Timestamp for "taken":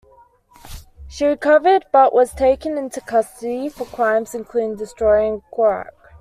2.33-2.75